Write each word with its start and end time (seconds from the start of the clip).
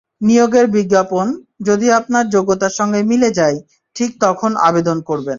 নিয়োগের 0.21 0.65
বিজ্ঞাপন, 0.67 1.25
যদি 1.61 1.87
আপনার 1.91 2.25
যোগ্যতার 2.29 2.69
সঙ্গে 2.69 2.99
মিলে 3.03 3.29
যায়, 3.31 3.57
ঠিক 3.95 4.11
তখন 4.19 4.51
আবেদন 4.59 4.97
করবেন। 5.01 5.29